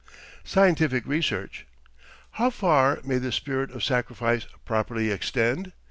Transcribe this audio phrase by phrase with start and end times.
[0.43, 1.67] SCIENTIFIC RESEARCH
[2.31, 5.73] How far may this spirit of sacrifice properly extend?